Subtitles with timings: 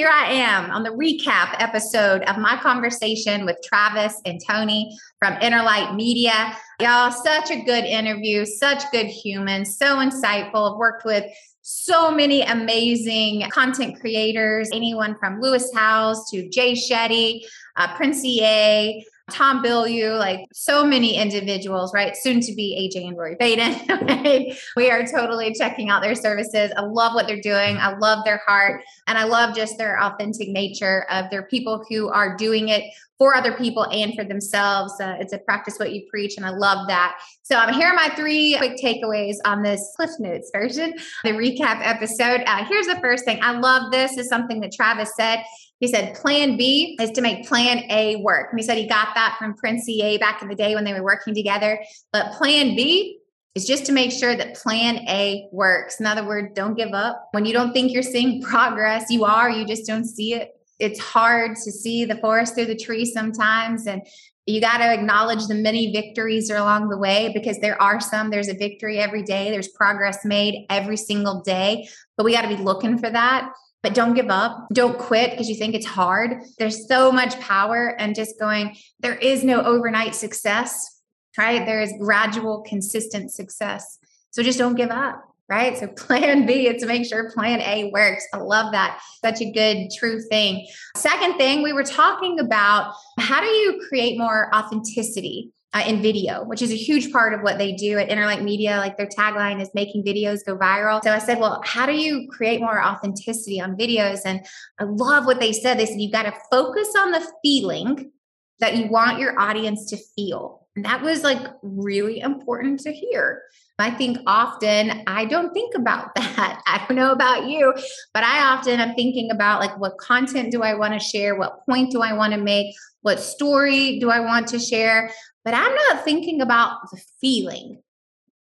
[0.00, 5.34] Here I am on the recap episode of my conversation with Travis and Tony from
[5.42, 6.56] Inner Light Media.
[6.80, 10.72] Y'all, such a good interview, such good humans, so insightful.
[10.72, 11.26] I've worked with
[11.60, 17.42] so many amazing content creators, anyone from Lewis Howes to Jay Shetty,
[17.76, 22.16] uh, Prince EA, Tom Bilyeu, like so many individuals, right?
[22.16, 24.56] Soon to be AJ and Rory Vaden.
[24.76, 26.72] We are totally checking out their services.
[26.76, 27.76] I love what they're doing.
[27.78, 28.82] I love their heart.
[29.06, 32.84] And I love just their authentic nature of their people who are doing it
[33.20, 34.94] for other people and for themselves.
[34.98, 36.38] Uh, it's a practice what you preach.
[36.38, 37.20] And I love that.
[37.42, 41.80] So um, here are my three quick takeaways on this Cliff Notes version, the recap
[41.82, 42.42] episode.
[42.46, 43.38] Uh, here's the first thing.
[43.42, 44.16] I love this.
[44.16, 45.44] is something that Travis said.
[45.80, 48.48] He said plan B is to make plan A work.
[48.50, 50.94] And he said he got that from Prince EA back in the day when they
[50.94, 51.78] were working together.
[52.14, 53.18] But plan B
[53.54, 56.00] is just to make sure that plan A works.
[56.00, 57.28] In other words, don't give up.
[57.32, 60.56] When you don't think you're seeing progress, you are, you just don't see it.
[60.80, 63.86] It's hard to see the forest through the trees sometimes.
[63.86, 64.02] And
[64.46, 68.30] you got to acknowledge the many victories along the way because there are some.
[68.30, 71.88] There's a victory every day, there's progress made every single day.
[72.16, 73.52] But we got to be looking for that.
[73.82, 74.66] But don't give up.
[74.74, 76.42] Don't quit because you think it's hard.
[76.58, 81.00] There's so much power and just going, there is no overnight success,
[81.38, 81.64] right?
[81.64, 83.98] There is gradual, consistent success.
[84.32, 85.76] So just don't give up, right?
[85.76, 88.26] So plan B is to make sure plan A works.
[88.32, 89.00] I love that.
[89.22, 90.66] Such a good, true thing.
[90.96, 95.52] Second thing, we were talking about how do you create more authenticity?
[95.72, 98.78] uh, in video, which is a huge part of what they do at Innerlight Media.
[98.78, 101.02] Like their tagline is making videos go viral.
[101.02, 104.22] So I said, well, how do you create more authenticity on videos?
[104.24, 104.44] And
[104.80, 105.78] I love what they said.
[105.78, 108.10] They said, you've got to focus on the feeling
[108.58, 110.59] that you want your audience to feel.
[110.76, 113.42] That was like really important to hear.
[113.78, 116.62] I think often I don't think about that.
[116.66, 117.74] I don't know about you,
[118.14, 121.36] but I often am thinking about like what content do I want to share?
[121.36, 122.74] What point do I want to make?
[123.02, 125.10] What story do I want to share?
[125.44, 127.82] but I'm not thinking about the feeling.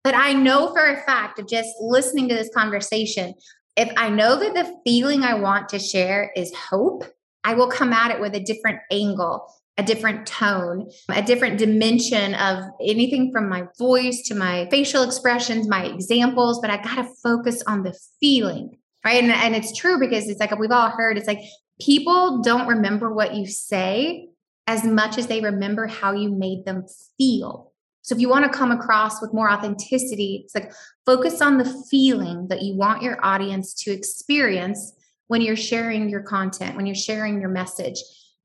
[0.04, 3.34] But I know for a fact of just listening to this conversation,
[3.76, 7.04] if I know that the feeling I want to share is hope,
[7.44, 12.34] I will come at it with a different angle, a different tone, a different dimension
[12.36, 16.60] of anything from my voice to my facial expressions, my examples.
[16.60, 19.24] But I got to focus on the feeling, right?
[19.24, 21.42] And, and it's true because it's like we've all heard it's like
[21.80, 24.30] people don't remember what you say,
[24.66, 26.86] as much as they remember how you made them
[27.18, 27.72] feel.
[28.02, 30.72] So if you want to come across with more authenticity, it's like
[31.06, 34.94] focus on the feeling that you want your audience to experience
[35.28, 38.00] when you're sharing your content, when you're sharing your message.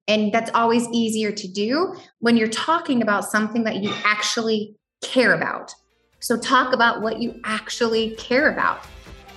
[0.09, 5.35] And that's always easier to do when you're talking about something that you actually care
[5.35, 5.73] about.
[6.21, 8.85] So talk about what you actually care about.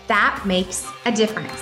[0.07, 1.61] That makes a difference.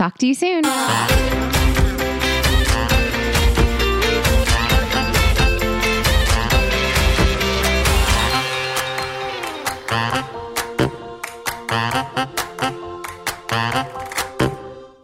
[0.00, 0.64] Talk to you soon.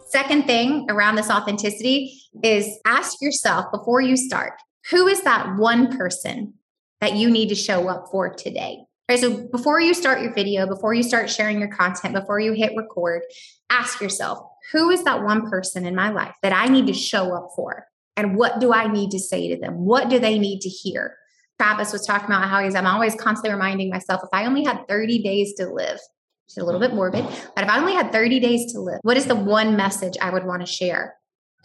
[0.09, 4.53] Second thing around this authenticity is ask yourself before you start
[4.89, 6.55] who is that one person
[7.01, 8.79] that you need to show up for today?
[9.07, 12.53] Right, so before you start your video, before you start sharing your content, before you
[12.53, 13.21] hit record,
[13.69, 14.39] ask yourself
[14.71, 17.85] who is that one person in my life that I need to show up for?
[18.15, 19.85] And what do I need to say to them?
[19.85, 21.15] What do they need to hear?
[21.59, 24.87] Travis was talking about how he's, I'm always constantly reminding myself if I only had
[24.87, 26.97] 30 days to live, which is a little bit mm-hmm.
[26.97, 27.25] morbid,
[27.55, 30.29] but if I only had 30 days to live, what is the one message I
[30.29, 31.15] would want to share?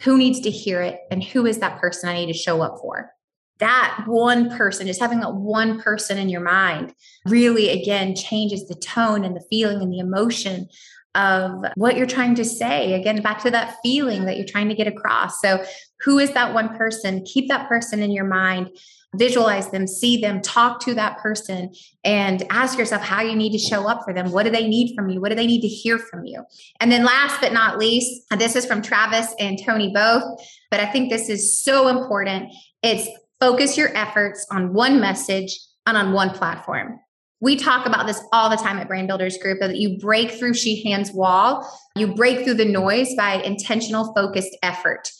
[0.01, 0.99] Who needs to hear it?
[1.11, 3.11] And who is that person I need to show up for?
[3.59, 6.93] That one person, just having that one person in your mind,
[7.25, 10.67] really again changes the tone and the feeling and the emotion
[11.15, 12.93] of what you're trying to say.
[12.93, 15.41] Again, back to that feeling that you're trying to get across.
[15.41, 15.63] So,
[16.01, 17.23] who is that one person?
[17.25, 18.69] Keep that person in your mind,
[19.15, 21.73] visualize them, see them, talk to that person,
[22.03, 24.31] and ask yourself how you need to show up for them.
[24.31, 25.21] What do they need from you?
[25.21, 26.43] What do they need to hear from you?
[26.79, 30.23] And then, last but not least, this is from Travis and Tony both,
[30.71, 32.51] but I think this is so important.
[32.81, 33.07] It's
[33.39, 36.99] focus your efforts on one message and on one platform.
[37.43, 40.53] We talk about this all the time at Brand Builders Group that you break through
[40.53, 45.11] Sheehan's wall, you break through the noise by intentional, focused effort.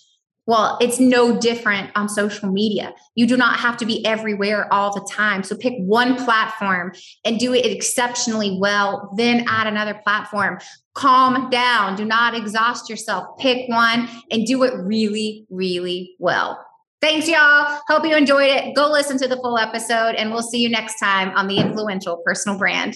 [0.45, 2.93] Well, it's no different on social media.
[3.15, 5.43] You do not have to be everywhere all the time.
[5.43, 6.93] So pick one platform
[7.25, 10.59] and do it exceptionally well, then add another platform.
[10.93, 11.97] Calm down.
[11.97, 13.37] Do not exhaust yourself.
[13.37, 16.57] Pick one and do it really, really well.
[17.03, 17.81] Thanks, y'all.
[17.89, 18.73] Hope you enjoyed it.
[18.77, 22.21] Go listen to the full episode, and we'll see you next time on the Influential
[22.25, 22.95] Personal Brand.